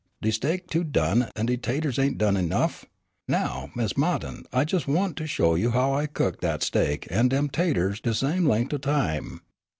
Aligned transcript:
De 0.19 0.31
steak 0.31 0.65
too 0.67 0.83
done 0.83 1.27
an' 1.35 1.45
de 1.45 1.55
'taters 1.55 1.99
ain't 1.99 2.17
done 2.17 2.35
enough! 2.35 2.85
Now, 3.27 3.69
Miss 3.75 3.93
Ma'tin, 3.95 4.45
I 4.51 4.63
jes' 4.67 4.87
want 4.87 5.15
to 5.17 5.27
show 5.27 5.53
you 5.53 5.73
I 5.73 6.07
cooked 6.07 6.41
dat 6.41 6.63
steak 6.63 7.07
an' 7.11 7.27
dem 7.27 7.49
'taters 7.49 8.01
de 8.01 8.15
same 8.15 8.47
lengt' 8.47 8.73
o' 8.73 8.77
time. 8.79 9.41